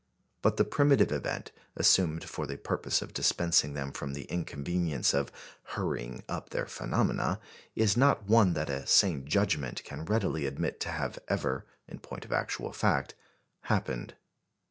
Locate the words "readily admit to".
10.05-10.89